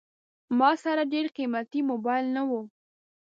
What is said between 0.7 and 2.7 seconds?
سره ډېر قیمتي موبایل نه و.